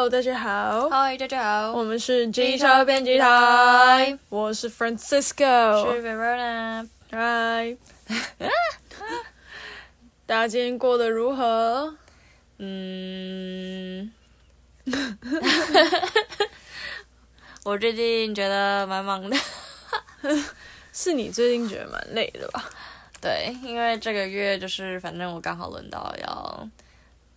[0.00, 0.88] Hello，大家好。
[0.88, 1.74] Hi，大家好。
[1.74, 4.18] 我们是机车编辑台。
[4.30, 5.92] 我是 Francisco。
[5.92, 6.88] 是 Verona。
[7.10, 7.76] Hi。
[10.24, 11.94] 大家今天过得如何？
[12.56, 14.10] 嗯。
[17.64, 19.36] 我最近觉得蛮忙的。
[20.94, 22.70] 是你最近觉得蛮累的吧？
[23.20, 26.68] 对，因为这个月就是反正我刚好轮到要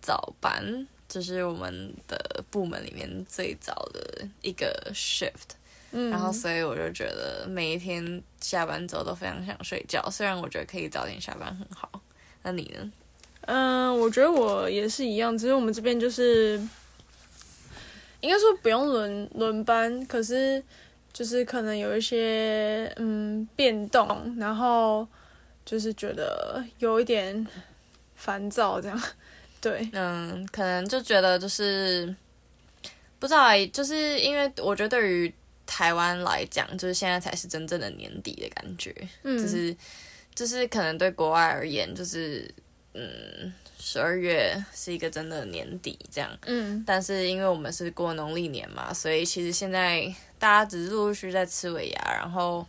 [0.00, 0.88] 早班。
[1.14, 5.54] 这是我们的部门里面最早的一个 shift，
[5.92, 11.88] 嗯，然后所以我就觉得每一天下班之后都非常想睡觉，虽然我觉得可以早点下班很好。
[12.42, 12.92] 那你呢？
[13.42, 16.60] 嗯，我觉得我也是一样，只是我们这边就是
[18.20, 20.60] 应该说不用轮轮班，可是
[21.12, 25.06] 就是可能有一些嗯变动，然后
[25.64, 27.46] 就是觉得有一点
[28.16, 29.00] 烦躁这样。
[29.64, 32.14] 对，嗯，可能就觉得就是
[33.18, 35.34] 不知道，就是因为我觉得对于
[35.64, 39.74] 台湾来讲，就是现在才是真正的年底的感觉，嗯，就是
[40.34, 42.46] 就是可能对国外而言，就是
[42.92, 50.04] 嗯，十二月是一个真的年底这样，嗯，但是因为我们是过农历年嘛，所以其实现在
[50.38, 52.66] 大家只是陆陆续续在吃尾牙，然后。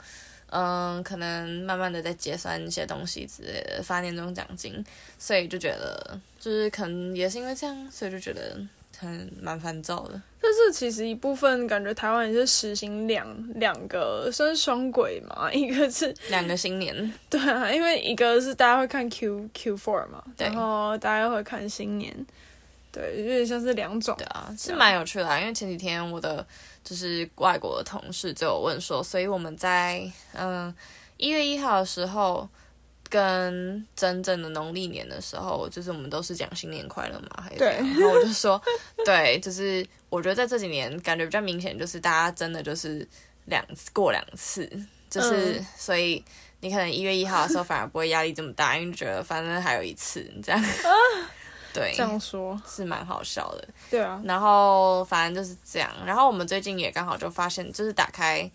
[0.51, 4.83] 嗯，可能慢慢的在结算一些东西之类的，发年终奖金，
[5.17, 8.57] 所以就觉得就是可能也是因为这样，所以就觉得
[8.97, 10.21] 很蛮烦躁的。
[10.39, 22.15] 但是其实一部分感觉台湾也是实行两两个算是双轨嘛，一个是两个新年，对啊，因为一个是大家会看 Q Q four 嘛，然后大家会看新年，
[22.91, 26.45] 对，有点像是两种，对啊，是蛮有趣的啊，因为前几天我的。
[26.85, 30.73] 就是外国的同事就有问说，所以我们在嗯
[31.17, 32.47] 一月一号的时候，
[33.09, 37.57] 跟真正的农历年的时候，就是我们都是讲新年快乐嘛，还是？
[37.57, 37.69] 对。
[37.77, 38.61] 然后我就说，
[39.03, 43.07] 对，就是我觉得在这几年感觉比较明显，就是大家真的就是
[43.45, 44.69] 两过两次，
[45.09, 46.23] 就是、嗯、所以
[46.59, 50.61] 你可能一月一号的时候反而不会压力这么大，因为觉得反正还有一次这样。
[51.81, 53.67] 啊对，这样说是蛮好笑的。
[53.89, 55.91] 对啊，然后反正就是这样。
[56.05, 58.49] 然后我们最近也刚好就发现，就是打开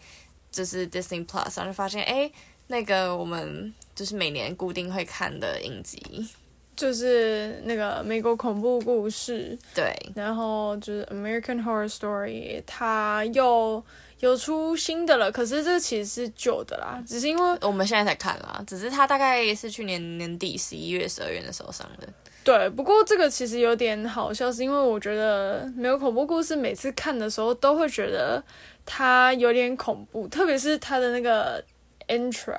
[0.50, 2.30] 就是 Disney Plus，然后就发现，哎，
[2.68, 6.28] 那个我们就是每年固定会看的影集，
[6.74, 9.58] 就是那个美国恐怖故事。
[9.74, 13.82] 对，然后就是 American Horror Story，它又
[14.20, 15.30] 有出新的了。
[15.30, 22.08] 可是这个其实是旧的啦，只是因为我们现在才看啦，只是它大概是去年年底十一月、十二月的时候上的。
[22.42, 28.42] 对，不过这个其实有点好笑，是因为我觉得没有恐怖故事，每次看的时候都会觉得
[28.86, 31.62] 它有点恐怖，特别是它的那个
[32.08, 32.58] intro，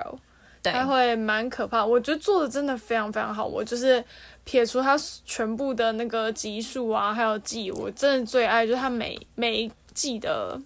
[0.62, 1.84] 对，它会蛮可怕。
[1.84, 3.44] 我觉得做的真的非常非常好。
[3.44, 4.02] 我就是
[4.44, 10.56] 撇除它全部的那个集数啊，还有季，我真的最爱就是它每每一季的，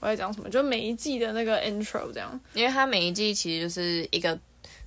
[0.00, 0.50] 我在讲什么？
[0.50, 4.38] 就每一季的那个 intro 这样，因为它每一季其实就是一个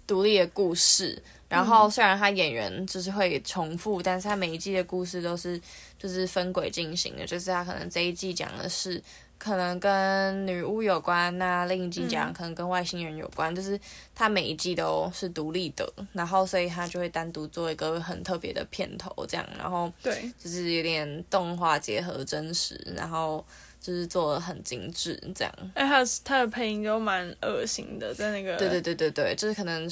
[0.05, 1.19] 独立的故事。
[1.53, 5.62] 然后虽然他演员就是会重复，但是他每一季的故事都是
[6.00, 9.00] 就是分轨进行的，就是他可能这一季讲的是
[9.38, 13.80] 可能跟女巫有关，那另一季讲可能跟外星人有关，就是
[14.16, 23.46] 他每一季都是独立的，然后所以他就会单独做一个很特别的片头这样，然后对，就是有点动画结合真实，然后
[23.80, 25.53] 就是做的很精致这样。
[25.75, 29.88] 哎，他他的配音都蛮恶心的，在那个对对对对对，就是可能。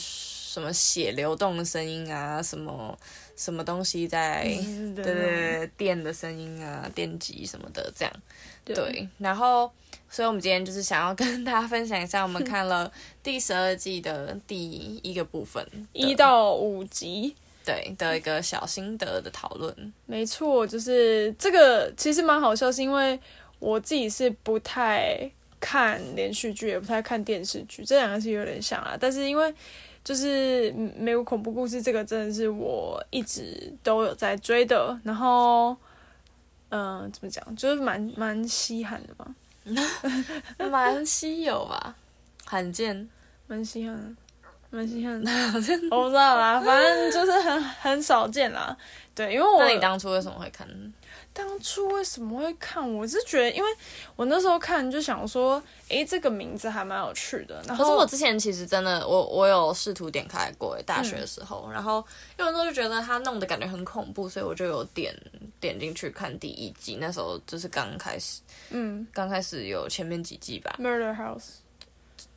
[0.52, 2.98] 什么血流动的声音啊，什么
[3.38, 8.14] 什么东西在，对对对，电的声音啊，电极什么的，这样，
[8.66, 9.08] 对，对。
[9.18, 9.72] 然后，
[10.10, 12.92] 所以我们今天就是想要跟大家分享一下，我们看了
[13.24, 19.94] 第十二季的第一个部分，一到五集，对的一个小心得的讨论。
[20.06, 23.18] 没错，就是这个其实蛮好笑，是因为
[23.60, 29.56] 我自己是不太看连续剧，也不太看电视剧，这两个是有点像啊，但是因为。
[30.04, 35.70] 就是美国恐怖故事这个真的是我一直都有在追的，然后，
[36.70, 39.28] 嗯、呃，怎么讲，就是蛮蛮稀罕的吧
[40.72, 41.96] 蛮稀有吧，
[42.46, 43.08] 罕见，
[43.48, 44.18] 蛮稀罕，
[44.72, 45.32] 蛮稀罕的，
[45.96, 48.76] 我不知道啦，反正就是很很少见啦，
[49.14, 50.68] 对，因为我，那你当初为什么会看？
[51.34, 52.88] 当初为什么会看？
[52.94, 53.70] 我是觉得，因为
[54.16, 57.64] 我那时候看就想说，诶，这个名字还蛮有趣的。
[57.66, 62.06] 然后，可是我之前其实真的，我我有试图点开过，大学的时候，嗯、然后
[62.38, 65.16] 因为那时候就觉得他弄的感觉很恐怖，所以我就有点
[65.60, 66.98] 点进去看第一季。
[67.00, 71.40] 那时候就是刚开始，嗯，刚开始有前面几季吧，《Murder House》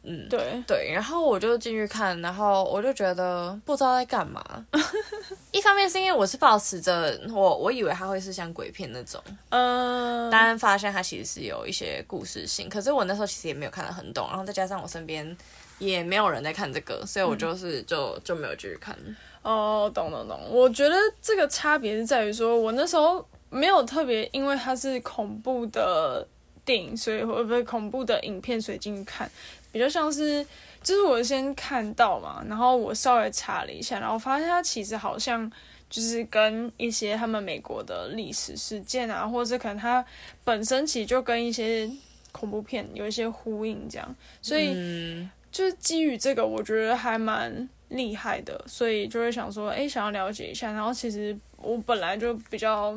[0.06, 4.44] 嗯，对对，然后我就进去看，然后我就觉得不知道在干嘛。
[5.50, 9.18] 一方面是因为我是保持着我，我以为它会是像鬼片那种，
[9.48, 15.36] 嗯，当然发现它其实是有一些故事性，可是我那时候其实也没有看得很懂，然后再加上我身边
[15.78, 18.94] 也没有人在看这个，所以我就是就、嗯、就没有继续看。
[19.42, 26.26] 哦，懂懂懂，我觉得这个差别是在于说，我那时候没有特别因为它是恐怖的
[26.64, 29.30] 电影，所以会不会恐怖的影片，所以进去看。
[29.74, 30.46] 比较像是，
[30.84, 35.50] 就是我先看到嘛，然后我稍微查了一下，然后发现它其实好像
[35.90, 40.04] 就是跟一些他们美国的历史事件啊，或者可能它
[40.44, 41.90] 本身其实就跟一些
[42.30, 50.70] 恐怖片有一些呼应，这样，所以就是基于这个，我觉得还蛮厉害的，所以就会想说，哎，想要了解一下。
[50.70, 52.96] 然后其实我本来就比较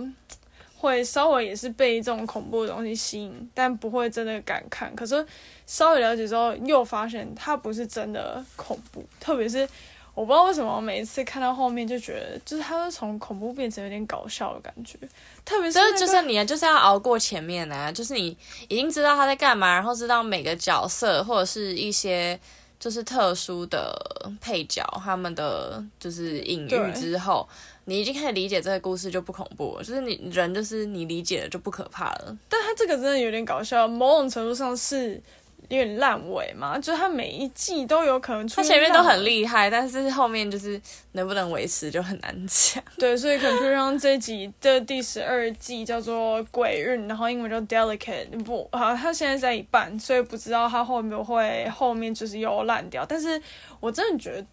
[0.78, 4.96] 会稍微也是被这种恐怖的东西吸引，但不会真的敢看。
[4.96, 5.26] 可是。
[5.70, 9.68] 稍微了解之后，又发现它不是真的恐怖，特别是
[10.14, 14.98] 我不知道为什么，我每一次看到后面就觉得，就是它是从恐怖变成有点搞笑的感觉。
[15.44, 18.30] 特别是、那个，就是你就是要熬过前面啊，就是你
[18.70, 22.40] 已经知道他在干嘛，然后知道每个角色或者是一些
[22.80, 23.96] 就是特殊的
[24.40, 27.48] 配角他们的就是隐喻之后，
[27.86, 32.38] 你已经开始理解这个故事就不恐怖了，就是你人就是你理解了就不可怕了。
[32.48, 35.22] 但他这个真的有点搞笑，某种程度上是。
[35.70, 38.64] 有点烂尾嘛，就是它每一季都有可能出现。
[38.64, 40.82] 它前面都很厉害，但是后面就是
[41.12, 42.82] 能不能维持就很难讲。
[42.98, 48.30] 对，所以可能就让这一集的第十二季叫做《鬼运》，然后英文叫 Delicate。
[48.44, 53.06] 不，好，他现在在一半，所以不知道他后面会后面就是又烂掉。
[53.06, 53.42] 但是
[53.82, 54.46] 我真的觉得，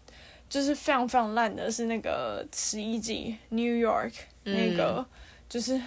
[0.49, 4.11] 就是非常非常烂的是那个十一季 New York
[4.43, 5.05] 那个，嗯、
[5.47, 5.79] 就是。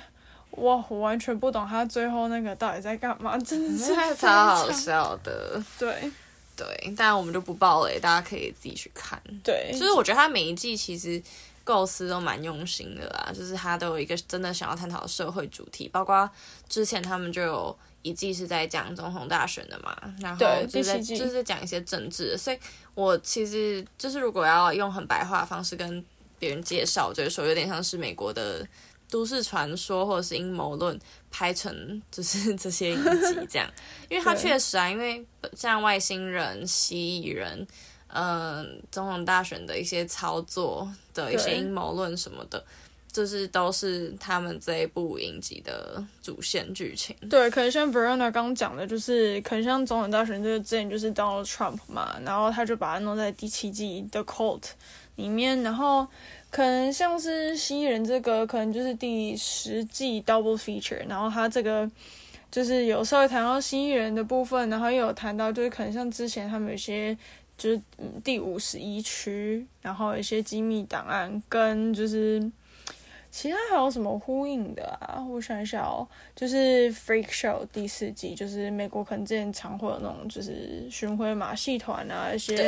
[0.61, 5.63] 哇，我完全不懂他最后那个到底在干嘛，真的是超好笑的。
[5.79, 6.11] 对
[6.57, 9.21] 对，但我们就不爆了，大家可以自己去看。
[9.45, 11.23] 对，就是我觉得他每一季其实
[11.63, 16.29] 构思都蛮用心的啦，就是他都有一个真的想要探讨的社会主题，包括
[16.69, 22.59] 之前他们就有一季是在讲总统大选的嘛，然后就在就是讲一些政治，所以
[22.95, 26.05] 我其实就是如果要用很白话的方式跟
[26.41, 28.67] 别人介绍，就是说有点像是美国的。
[29.11, 30.99] 都市传说或者是阴谋论
[31.31, 33.71] 拍成就是 这些影集这样，
[34.09, 35.25] 因为它确实啊，因为
[35.57, 37.67] 像外星人、蜥蜴人，
[38.09, 42.63] 嗯、呃，总统大选的一些操作的一些阴谋论什么的，
[43.11, 47.17] 就是都是他们这一部影集的主线剧情。
[47.31, 54.65] 对，可能像 Verona 刚讲的，就是可能像总统大选这个之前就是 Donald Trump 嘛，然后他就把它弄在第七季的 Cult
[55.17, 56.07] 里面，然后。
[56.51, 61.89] 可能像是蜥蜴人这个，可能就是第十季 double feature，然后他这个
[62.51, 67.15] 就是有稍微谈到蜥蜴人的部分，然后又有谈到就是可能像之前他们有些
[67.59, 67.81] 就是
[68.25, 72.51] 第五十一区，然后一些机密档案跟就是
[73.31, 75.23] 其他还有什么呼应的啊？
[75.29, 82.65] 我想一下哦，就是 Freak Show 第四季，就是美国可能之前常会有那种就是巡回马戏团啊一些，对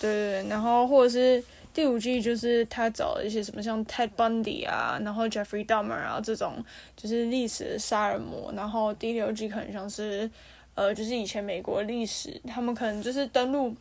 [0.00, 1.42] 对对，然后或者是。
[1.74, 6.64] 第五季就是他找了一些什么像 Ted Bundy 啊，然后 Jeffrey Dahmer 啊这种
[6.96, 10.30] 就是历史的杀人魔，然后第六季可能像是
[10.76, 13.74] 呃就是以前美国历史，他们可能就是登陆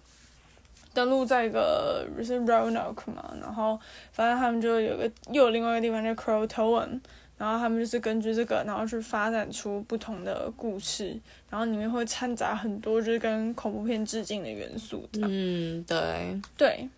[0.91, 3.79] 登陆在一个就是 Roanoke 嘛，然后
[4.12, 7.00] 反正他们就有个又有另外一个地方叫 Croatoan，
[7.38, 11.15] 然后他们就是根据这个然后去发展出不同的故事，
[11.48, 15.08] 然后里面会掺杂很多就是跟恐怖片致敬的元素。
[15.22, 16.89] 嗯，对对。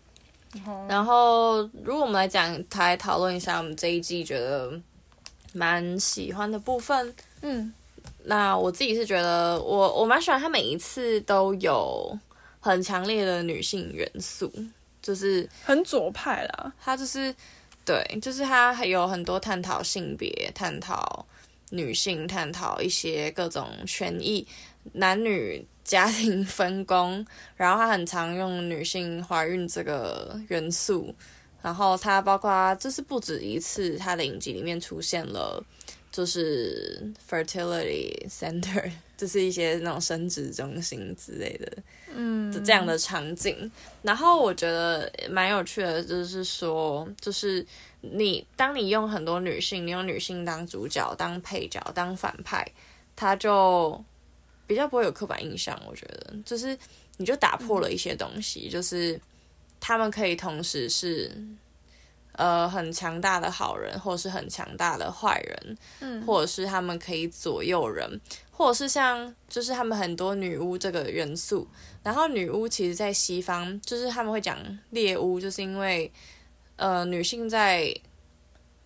[0.88, 4.72] 然后，如果我们来讲，来讨论一下我们这一季觉得
[5.54, 7.14] 蛮喜欢的部分。
[7.42, 7.74] 嗯，
[8.24, 12.18] 那我自己是觉得我，我我蛮喜欢他每一次都有
[12.60, 14.52] 很强烈的女性元素，
[15.02, 16.74] 就是很左派啦。
[16.82, 17.36] 他就是
[17.84, 21.26] 对，就是他还有很多探讨性别、探讨
[21.72, 24.48] 女性、探讨一些各种权益、
[24.94, 25.66] 男女。
[25.86, 27.26] 家庭分工，
[27.56, 31.14] 然后他很常用女性怀孕这个元素，
[31.62, 35.64] 然后他包括就是不止一次，他的影集里面出现了，
[36.12, 41.72] 就是 fertility center， 就是一些那种生殖中心之类的，
[42.16, 43.72] 嗯，这样的场景。
[44.02, 47.64] 然后我觉得蛮有趣的，就是说，就是
[48.02, 52.68] 你当你用很多女性，你用女性当主角、当配角、当反派，
[53.16, 54.04] 他就。
[54.68, 56.34] 比较不会有刻板印象，我觉得。
[56.46, 56.78] 就是
[57.18, 59.20] 你就打破了一些东西，嗯、就是
[59.80, 61.32] 他们可以同时是
[62.34, 68.20] 呃很强大的好人，或者是很强大的坏人，嗯，或者是他们可以左右人，
[68.52, 71.68] 或者是像就是他们很多女巫这个元素。
[72.04, 74.60] 然后女巫其实，在西方就是他们会讲
[74.92, 76.12] 猎巫，就是因为
[76.76, 77.92] 呃女性在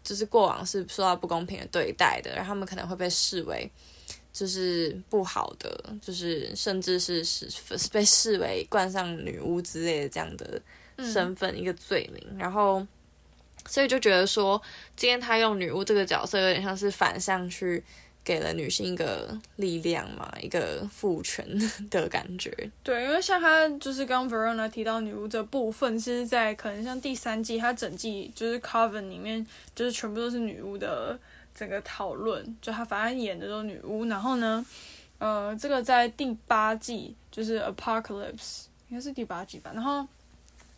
[0.02, 3.70] 就是过往是受到不公平的对待的，然后他们可能会被视为
[4.32, 7.48] 就是不好的，就是甚至是是
[7.92, 10.62] 被视为冠上女巫之类的这样的
[10.98, 12.86] 身份、一个罪名，然后
[13.68, 14.62] 所以就觉得说，
[14.96, 17.84] 今天他用女巫这个角色有点像是反向去。
[18.22, 21.44] 给了女性一个力量嘛，一个赋权
[21.90, 22.52] 的感觉。
[22.84, 31.18] 对，因为像他就是刚 Verona 提到女巫这部分，是在可能像第三季，他整季就是 Coven 里面，就是全部都是女巫的
[31.60, 34.06] 整个讨论，就他反正演的都是女巫。
[34.06, 34.66] 然后呢，
[35.18, 39.72] 呃，这个在第八季就是 Apocalypse，应该是第八季吧。
[39.74, 40.08] 然后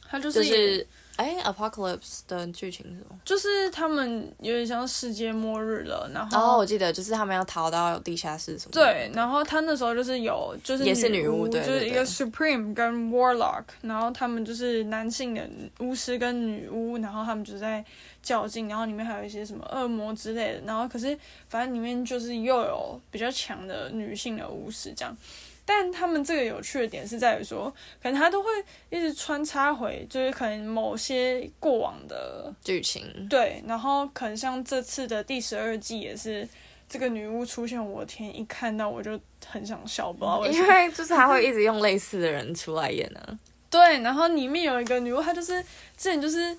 [0.10, 0.44] 他就是。
[0.44, 0.88] 就是
[1.22, 3.20] 哎，Apocalypse 的剧情是什么？
[3.24, 8.72] 就是他们有点像世界末日了，然后，哦，我记得就是他们要逃到地下室什么。
[8.72, 15.48] 对，然后他那时候就是有，就是也是女巫，对，就是一个 Supreme 跟 Warlock，然后他们就是男性的
[15.80, 17.86] 巫师跟女巫，然后他们就在
[18.24, 21.16] 较劲，然后里面还有一些什么恶魔之类的，然后可是
[21.50, 25.16] 反正里面就是又有比较强的女性的巫师这样。
[25.64, 28.50] 但他们这个有趣的点是在于说，可能他都会
[28.90, 33.28] 一直穿插回，就是可能某些过往的剧情。
[33.30, 36.48] 对，然后可能像这次的第十二季也是
[36.90, 40.66] 这个女巫出现，我天，一看到我就很想笑，不知道为什么。
[40.66, 43.40] 因为就是他会一直用类似的人出来演呢、啊。
[43.70, 45.62] 对，然后里面有一个女巫，她就是
[45.96, 46.58] 之前就是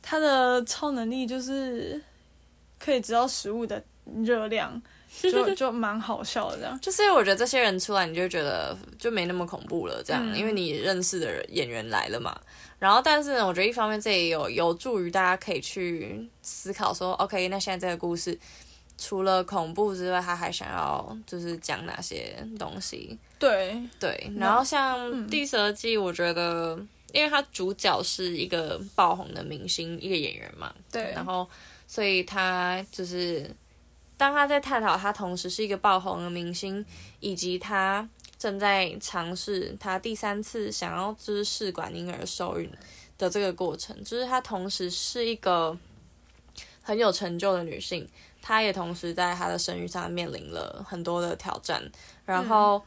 [0.00, 2.00] 她的超能力就是
[2.78, 3.82] 可以知道食物的
[4.24, 4.80] 热量。
[5.22, 12.38] 就 就蛮好笑的，这样就是我觉得这些人出来，你就觉得就没那么恐怖了，这样，嗯、因为你认识的人演员来了嘛。
[12.78, 18.38] 然后，但是呢，我觉得一方面这也有有助于大家可以去思考说，OK，那现在这个故事
[18.98, 23.16] 除了恐怖之外，他还想要就是讲哪些东西？
[23.38, 24.30] 对对。
[24.36, 31.12] 然后像第十二季，我觉得，嗯、因为他主角是一个爆红的明星，一个演员嘛，对。
[31.14, 31.48] 然后，
[31.86, 33.48] 所以他就是。
[34.24, 36.82] 当他在探讨他同时是一个爆红的明星，
[37.20, 42.70] 以及他正在尝试他第三次想要就是试管婴儿受孕
[43.18, 45.76] 的这个过程，就是他同时是一个
[46.80, 48.08] 很有成就的女性，
[48.40, 51.82] 她也同时在她的生育上面临了很多的挑战，
[52.24, 52.82] 然后，嗯、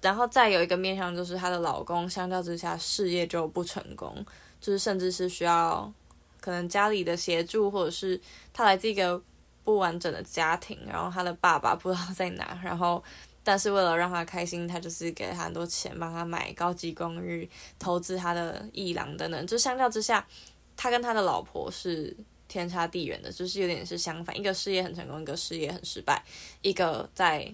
[0.00, 4.24] 然后再有一个面向就是她的老公相较之下事业就不成功，
[4.58, 5.92] 就是甚至是需要
[6.40, 8.18] 可能家里的协助，或者是
[8.54, 9.20] 她来自一个。
[9.66, 13.02] 不完整的家庭，然后他的爸爸不知道在哪，然后
[13.42, 19.44] 但是为了让他开心，他就是给他很多钱，帮他买高级公寓，投资他的艺廊等等。
[19.44, 20.24] 就相较之下，
[20.76, 26.24] 他跟他的老婆是天差地远的，就是有点是相反，一个事业很成功，一个事业很失败，
[26.62, 27.52] 一个在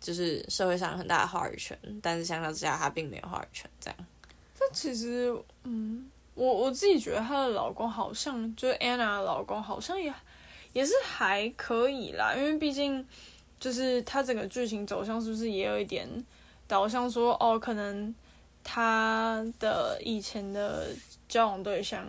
[0.00, 3.70] 就是社会上很大的话语权，但是相较之下，他并没有话语权。
[3.78, 3.98] 这样。
[4.58, 5.30] 但其实，
[5.64, 10.10] 嗯，我我自己觉得她的老公好像，就是 Anna 的老公好像也。
[10.72, 13.04] 也是还可以啦，因为毕竟
[13.58, 16.08] 就是他整个剧情走向是不是也有一点
[16.68, 18.14] 导向说哦，可能
[18.62, 20.86] 他的以前的
[21.28, 22.06] 交往对象，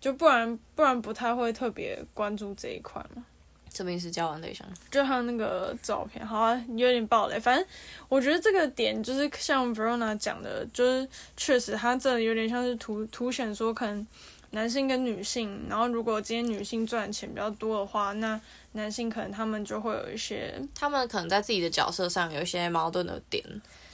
[0.00, 3.24] 就不然不然不太会特别关注这一块嘛。
[3.72, 4.10] 什么意思？
[4.10, 4.66] 交往对象？
[4.90, 7.38] 就他那个照片，好啊，有点暴雷。
[7.38, 7.64] 反正
[8.08, 14.06] 我觉得这个点就是像 Verona 讲的，就是确实他这有点像是凸凸显说可能。
[14.50, 18.40] 男性跟女性，然后如果今天女性赚钱比较多的话，那
[18.72, 23.44] 男性可能他们就会有一些，他们可能在自己的角色上有一些矛盾的点，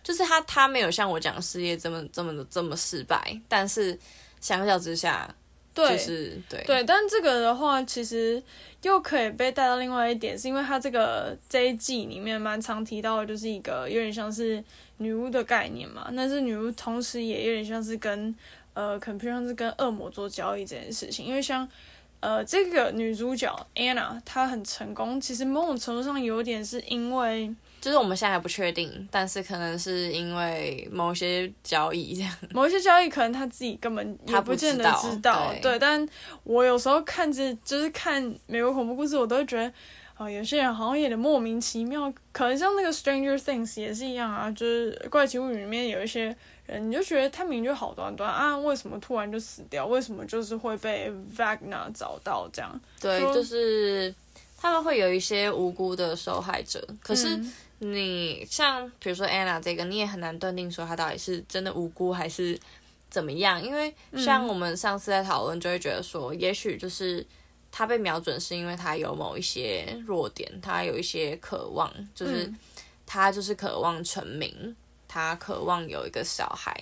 [0.03, 3.99] 就是他他没有像我讲事业这么这么的这么失败，但是
[4.41, 5.29] 相较之下，
[5.75, 8.41] 就是对对对，但这个的话其实
[8.83, 14.63] 又可以被带到另外一点，是因为他这个这一季里面蛮常提到的，就是一个有点像是
[14.99, 18.33] 女巫的概念嘛，但是女巫同时也有点像是跟。
[18.75, 21.67] 呃，可能平常是跟恶魔做交易这件事情，因为像，
[22.21, 36.09] 呃，这个女主角 Anna 她很成功，其实某种程度上有点是因为，就是我们现在还不确定，但是可能是因为某些交易这样，某些交易可能她自己根本也不见得知道，知道对，对，但
[36.43, 39.73] 我有时候看着就是看美国恐怖故事，我都会觉得，
[40.15, 46.37] 啊、呃，有些人好像有点莫名其妙，可能像那个 Stranger Things 也是一样啊，就是怪奇物语里面有一些。
[46.67, 49.85] 人你就觉得他明明就好端端啊，为什么突然就死掉？
[49.85, 52.81] 为什么就是会被 Vagner 找到这样？
[52.99, 54.15] 对，就是
[54.57, 56.83] 他们会有一些无辜的受害者。
[57.03, 57.39] 可是
[57.81, 62.59] 你像比如说 Anna 这个，你也很难断定说他到底是真的无辜还是
[63.11, 63.63] 怎么样？
[63.63, 67.27] 因为像我们上次在讨论，就会觉得说，也许就是
[67.77, 72.49] 他被瞄准是因为他有某一些弱点，他有一些渴望，就是
[73.05, 74.77] 他就是渴望成名，
[75.09, 76.73] 他渴望有一个小孩。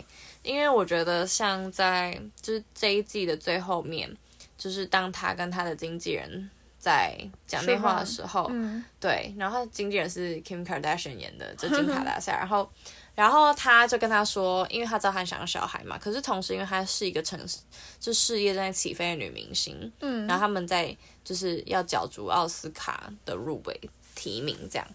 [0.42, 4.14] 因为我觉得像在就是这一季的最后面，
[4.58, 12.70] 就是当他跟他的经纪人在讲电话的时候，嗯、对，然后他经纪人是 Kim Kardashian 演的，就金卡大赛，然后。
[13.14, 17.58] 然后他就跟他说，因为他知道他想要小孩嘛，可是同时因为他是一个城市
[18.00, 23.80] 就事业正在起飞的女明星，嗯，然后他们在就是要角逐奥斯卡的入围
[24.14, 24.86] 提名这样，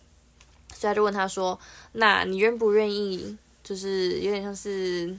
[0.74, 1.59] 所以他就问他说
[1.93, 3.38] ：“那你愿不愿意？
[3.63, 5.15] 就是有点像是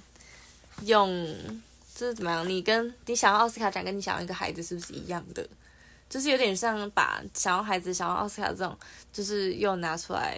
[0.83, 1.09] 用
[1.95, 2.49] 就是怎么样？
[2.49, 5.49] 你跟你想要奥斯卡奖跟你想要一个孩子是不是一样的？
[6.09, 8.77] 就是有点像把想要孩子、想要奥斯卡这种，
[9.13, 10.37] 就是又拿出来。”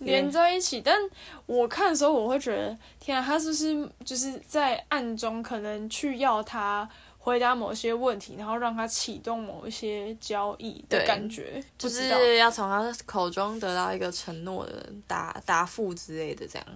[0.00, 0.98] 连在一起，但
[1.46, 6.88] 我看的时候，我会觉得，天啊，他是不是就是在暗中可能去要他
[7.18, 16.66] 回答某些问题，然后让他启动某一些交易的感觉，就是要从他口中得到一个承诺的答答复之类的，这样。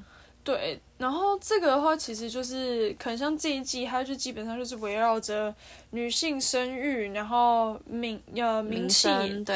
[0.45, 5.53] 对，然后这个的话，其实就是可能像这一季，它就基本上就是围绕着
[5.93, 9.09] 女性生育，然后名呃名气、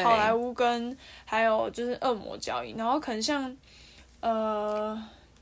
[0.03, 3.55] 好莱坞跟还有就是恶魔交易，然后可能像
[4.21, 4.99] 呃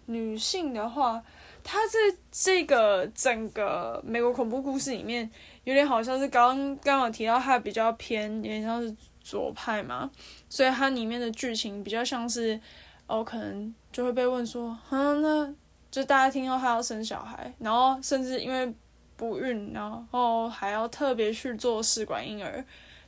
[0.07, 1.23] 女性的话，
[1.63, 5.31] 它这这个整个美国恐怖故事里面
[5.63, 10.11] 有点好像是刚刚有提到，它比较偏有点像是左派嘛，
[10.49, 12.59] 所以它里面的剧情比较像是。
[13.07, 15.53] 哦，可能就会被问说，嗯，那
[15.89, 18.71] 就大家听到她要生小孩，然后甚至因为
[19.15, 22.63] 不孕，然后还要特别去做试管婴儿，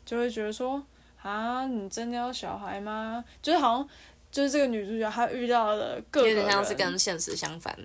[0.06, 0.82] 就会觉得说，
[1.22, 3.24] 啊，你真的要小孩吗？
[3.42, 3.90] 就是好像，
[4.32, 7.78] 就是这个女主角她遇到的各有点像是跟现实相反。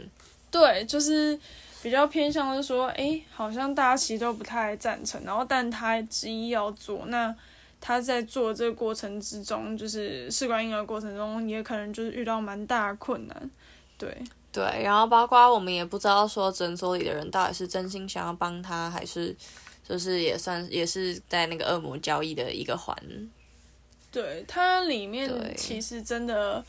[0.52, 1.36] 对，就是
[1.82, 7.34] 比较偏向是说，哎，好像大家其实都不太赞成，然后但她执意要做那。
[7.86, 13.50] 他在做这个过程之中，就是试管婴儿过程中，也可能就是遇到蛮大的困难，
[13.98, 14.08] 对
[14.50, 19.36] 对，然后包括我们也不知道说诊所里的人到底是真心想要帮他，还是
[19.86, 22.96] 就是也算也是在那个恶魔交易的一个环。
[24.10, 26.64] 对，它里面其实真的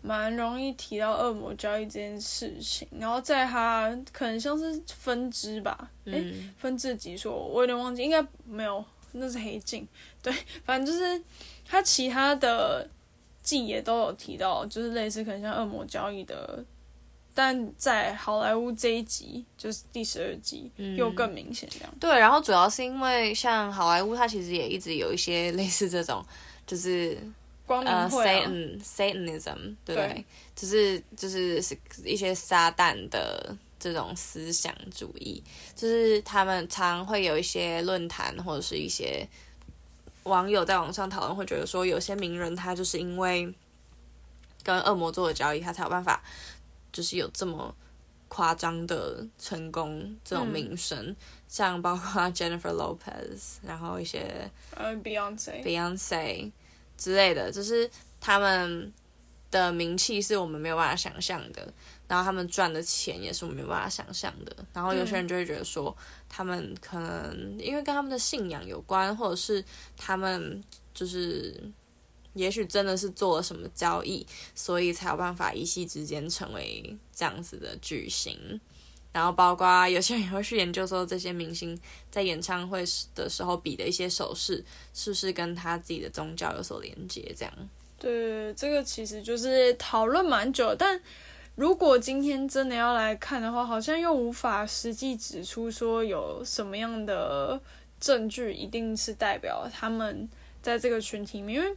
[0.00, 8.82] 蛮容易提到恶魔交易这件事情，然后在它可能像是分支吧，哎、嗯，分支几说，我有点忘记，应该没有。
[9.14, 9.86] 那是黑镜，
[10.22, 10.32] 对，
[10.64, 11.22] 反正就是
[11.64, 12.88] 他其他的
[13.42, 16.64] 季也都有提到，就是类似可能像恶魔交易的，
[17.34, 21.88] 但在好莱坞这一集就是第十二集又更明显这样。
[21.92, 21.98] 嗯。
[22.00, 26.24] 对，然后主要是因为像好莱坞，它其实也一直有一些类似这种，
[26.66, 27.16] 就是
[27.66, 30.24] 光明会啊，呃，Satan Satanism，对，对，
[30.56, 31.62] 就是就是
[32.04, 33.56] 一些撒旦的。
[33.84, 35.44] 这种思想主义，
[35.76, 39.28] 就是他们常会有一些论坛或者是一些
[40.22, 43.52] 网友在网上讨论，会觉得说有些名人他就是因为
[44.62, 46.24] 跟恶魔做的交易，他才有办法
[46.94, 47.76] 就是有这么
[48.28, 51.16] 夸张的成功这种名声，嗯、
[51.46, 56.50] 像包括 Jennifer Lopez，然后一些呃 Beyonce Beyonce
[56.96, 58.90] 之类的，就是他们
[59.50, 61.70] 的名气是我们没有办法想象的。
[62.06, 64.54] 然后他们赚的钱也是我没办法想象的。
[64.72, 65.96] 然后有些人就会觉得说，
[66.28, 69.64] 他们可能因为跟他们的信仰有关，或者是
[69.96, 70.62] 他们
[70.92, 71.58] 就是
[72.34, 78.60] 也许真的是做了什么交易，所以才有办法一夕之间成为这样子的巨星。
[79.10, 81.78] 然后包括有些人也会去研究说，这些明星
[82.10, 84.62] 在演唱会的时候比的一些手势，
[84.92, 87.34] 是不是跟他自己的宗教有所连接？
[87.38, 87.54] 这样。
[87.98, 91.00] 对，这个其实就是讨论蛮久，但。
[91.56, 97.60] 如果今天真的要来看的话，好像又无法实际指出说有什么样的
[98.00, 100.28] 证据一定是代表他们
[100.60, 101.76] 在这个群体里面，因为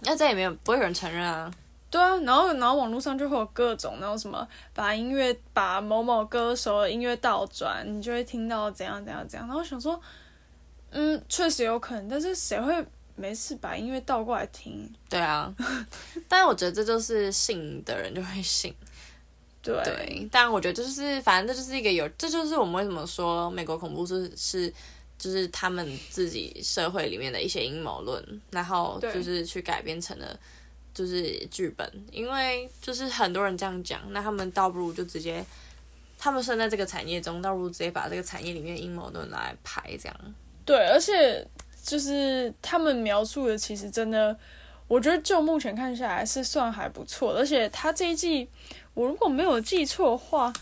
[0.00, 1.50] 那再也没有不会有人承认啊。
[1.90, 9.48] 对啊，然后然后网络上就会有各种，然后什么把音乐把某某歌手的音乐倒转，你就会听到怎样怎样怎样。
[9.48, 9.98] 然后想说，
[10.90, 12.84] 嗯，确实有可能，但是谁会
[13.16, 14.92] 没事把音乐倒过来听？
[15.08, 15.50] 对啊，
[16.28, 18.74] 但是我觉得这就是信的人就会信。
[19.60, 24.72] 对，对，但我觉得就是，反正这就是一个有，这就是我们为什么说美国恐怖是是，
[25.18, 30.38] 就是他们自己社会里面的一些阴谋论，然后就是去改编成了
[30.94, 35.44] 就是剧本，因为就是很多人这样讲，那他们倒不如就直接，
[36.16, 40.16] 他们生在这个产业中，倒不如直接把这个产业里面阴谋论来拍这样。
[40.64, 41.44] 对，而且
[41.84, 44.38] 就是他们描述的其实真的，
[44.86, 48.48] 我觉得就目前看下来是算还不错，而且他这一季。
[48.98, 50.52] 我如果没有记错的话，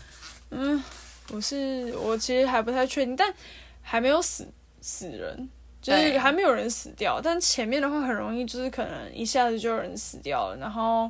[0.51, 0.83] 嗯，
[1.31, 3.33] 我是我其实还不太确定，但
[3.81, 4.47] 还没有死
[4.79, 5.49] 死人，
[5.81, 7.19] 就是还没有人死掉。
[7.19, 11.09] 但前面的话很容易，就是可能一下子就有人死掉了，然后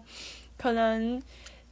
[0.58, 1.22] 可能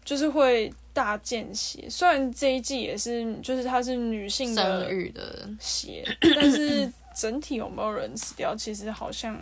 [0.03, 1.87] 就是会大见血。
[1.89, 9.39] 虽然这一季也是，就是它是女性的 生育的血，但是整体有没有人死掉，其实好像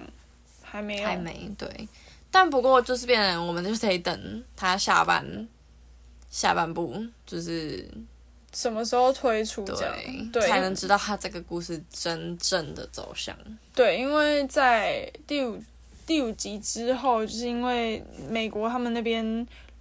[0.61, 1.67] 还没有，还没对。
[2.29, 5.25] 但不过就是变成，我们就得等他下半
[6.33, 6.93] 下半部，
[7.25, 7.87] 就是。
[8.55, 9.95] 什么时候推出这样，
[10.31, 13.35] 对，才能知道他这个故事真正的走向。
[13.73, 15.59] 对，因为在第五
[16.05, 19.25] 第五集之后，就是因为美国他们那边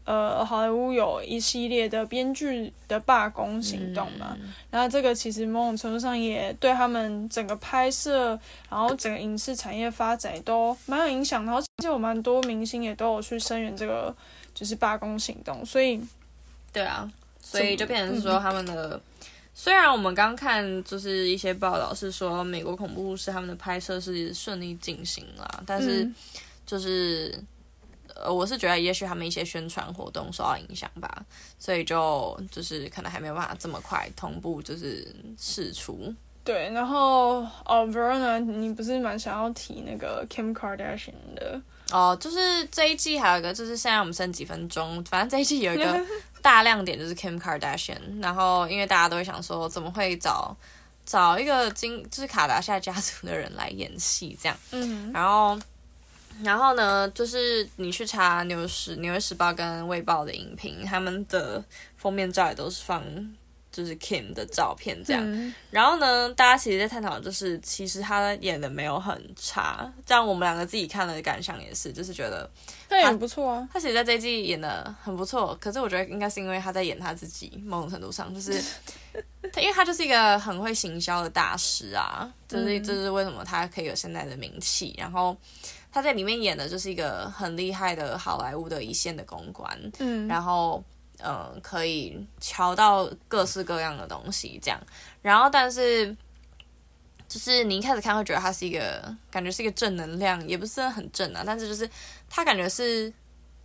[0.04, 8.28] 呃好莱坞有一系列的编剧的罢工行动嘛，嗯、然后这个其实某种程度上也对他们整个拍摄，
[8.70, 11.44] 然后整个影视产业发展都蛮有影响。
[11.44, 14.16] 然后其实有蛮多明星也都有去声援这个
[14.54, 16.00] 就是罢工行动，所以
[16.72, 17.10] 对啊。
[17.44, 19.00] 所以就变成说，他们的、嗯、
[19.52, 26.08] 虽然我们刚看就是一些报道是说美国恐怖故事他们的拍摄是顺利进行了，但是
[26.64, 27.36] 就是
[28.14, 31.24] 呃，我是觉得也许他们一些宣传活动受到影响吧，
[31.58, 35.06] 所以就就是可能还没有办法这么快同步就是
[35.38, 36.14] 释出。
[36.44, 41.60] 对，然后哦，Verona，你不是蛮想要提那个 Kim Kardashian 的？
[41.90, 46.04] 哦，就是这一季还有一个，就是现在我们剩几分钟，反正这一季有一个
[46.42, 50.54] 大亮点就是 Kim Kardashian，然后因为大家都会想说，怎么会找
[51.06, 55.58] 找一个金就是卡达夏家族的人来演戏这样，嗯，然后
[56.42, 61.64] 然后呢，就是你去查纽时纽约时报跟卫报的影评，他们的
[61.96, 63.02] 封面照也都是放。
[63.72, 72.48] 就是 Kim 的照片这样，嗯、然后呢，大家其实在探讨，就是其实他演的没有很差，这样我们两个自己看了的感想也是，就是觉得
[72.88, 73.68] 他演不错啊。
[73.72, 78.62] 他其实在这一季演的很不错，可是我觉得应该是因为他在演他自己，某种程度上就是
[79.50, 84.94] 他， 因为他就是一个很会行销的大师啊，就是这、就是为什么他可以有现在的名气。
[84.98, 85.34] 然后
[85.90, 90.84] 他在里面演的就是一个很厉害的好莱坞的一线的公关，嗯，然后。
[91.24, 94.80] 嗯，可以瞧到各式各样的东西，这样。
[95.22, 96.14] 然后，但是，
[97.28, 101.44] 就是你一开始看会觉得他是一个，感觉是一个正能量，也不是很正啊。
[101.46, 101.88] 但是，就是
[102.28, 103.12] 他感觉是，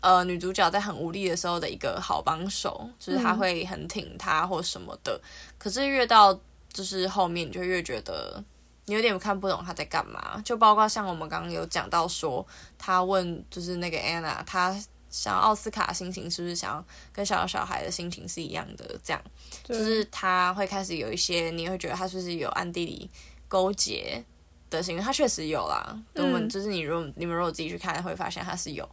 [0.01, 5.19] 呃，女主角在很无力的时候的一个好帮手，就是他会很挺她或什么的。
[5.23, 6.39] 嗯、可是越到
[6.71, 8.43] 就是后面，你就越觉得
[8.85, 10.39] 你有点看不懂他在干嘛。
[10.45, 12.45] 就包括像我们刚刚有讲到说，
[12.77, 14.79] 他问就是那个 Anna，他。
[15.17, 18.85] 想要奥斯卡的心情是不是想要跟小小孩的心情是一样的？
[19.03, 19.21] 这样，
[19.63, 23.09] 就是他会开始有一些，你会觉得他是不是有暗地里
[23.47, 24.23] 勾结
[24.69, 25.01] 的行为？
[25.01, 25.99] 他确实有啦。
[26.13, 28.87] 我们、嗯、就是你如果你们如果自己去看，会发现他是有，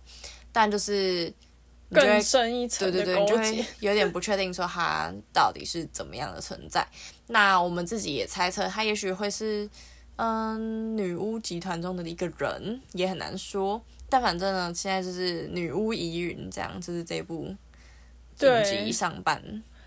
[0.50, 1.30] 但就是
[1.90, 6.88] 更深一层对对对，你就会有点不确定说他到底是怎么样的存在。
[7.26, 9.68] 那我们自己也猜测，他也许会是
[10.16, 13.84] 嗯女巫集团中的一个人，也很难说。
[14.14, 17.52] 但反正呢，现在就是女巫疑云这样，就是这部
[18.38, 19.42] 影集上半。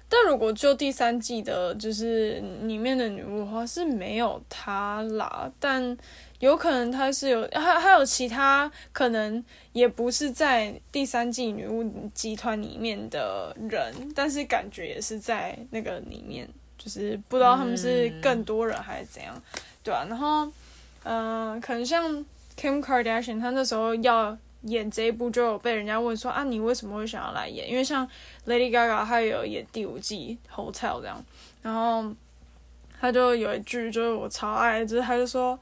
[0.09, 5.49] 但如果就第三季的，就是里面的女巫的话，是没有她啦。
[5.61, 5.97] 但
[6.39, 16.45] 有可能她是有，还还有其他可能，也不是在第三季女巫集团里面的人，但是感觉也是在那个里面，
[16.77, 20.05] 就是不知道他们是更多人还是怎样，嗯、对啊。
[20.09, 20.45] 然后，
[21.03, 22.25] 嗯、呃，可能像。
[22.57, 27.69] Kim Kardashian，她那时候要演这一部，就有被人家问说啊，你为什么会想要来演？
[27.69, 28.05] 因为像
[28.47, 31.23] Lady Gaga，她有演第五季 Hotel 这样，
[31.61, 32.11] 然后
[32.99, 35.57] 她就有一句就是我超爱，就是她就说，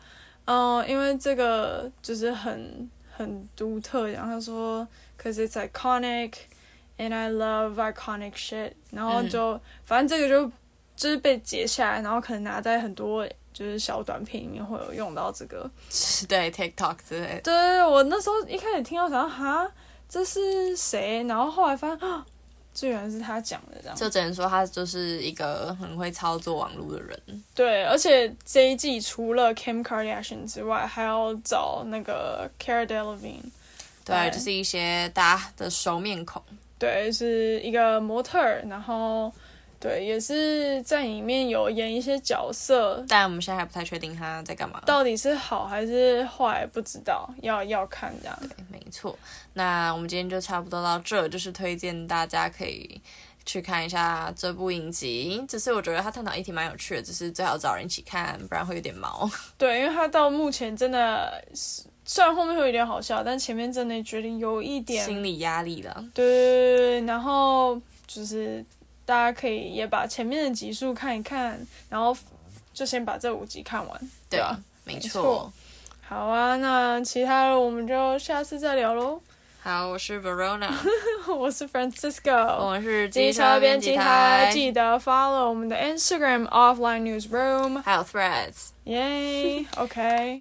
[0.46, 4.88] 嗯、呃，因为这个就是很很独特，然后她说
[5.22, 6.32] ，cause it's iconic
[6.98, 10.50] and I love iconic shit，然后就、嗯、反正这个就
[10.96, 13.28] 就是被截下来，然后可能拿在很多。
[13.56, 15.72] 就是小短片里面会有用到这个，
[16.28, 17.41] 对 TikTok 之类的。
[17.41, 19.72] 对，我那时候一开始听到想说哈，
[20.10, 21.24] 这是谁？
[21.24, 22.26] 然后后来发现啊，
[22.74, 23.96] 这原来是他讲的这样。
[23.96, 27.18] 就只能说他就是一个很会操作网络的人。
[27.54, 33.39] 对，而且这一季除了 Kim Kardashian 之外，还要找那个 Cara Delevingne。
[34.04, 36.44] 对，对就是一些大家的熟面孔。
[36.78, 39.32] 对，是一个模特儿，然后。
[39.80, 48.38] 对，也是在里面有演一些角色，但我们现在还不太确定他在干嘛，到底是好还是坏，不知道，要要看这样。
[48.42, 49.18] 对，没错。
[49.54, 53.00] 那我们今天就差不多到这，就是推荐大家可以
[53.46, 55.44] 去看一下这部影集。
[55.48, 59.30] 只是我觉得他探讨议题蛮有趣的，只是最好找人一起看，不然会有点毛。
[59.58, 66.06] 对，因为他到目前真的是，虽然后面会有点好笑，但前面真的觉得有一点心理压力了。
[66.14, 68.66] 对，然后就是。
[69.06, 72.15] 大家可以也把前面的集数看一看，然后
[72.74, 74.60] 就先把这五集看完，对吧？
[74.84, 75.52] 没错。
[76.08, 79.22] 好啊，那其他的我们就下次再聊喽。
[79.62, 80.70] 好，我是 Verona，
[81.36, 90.38] 我是 Francisco，我是机车编辑台，记得 follow 我们的 Instagram Offline Newsroom，还有 Threads，耶，OK。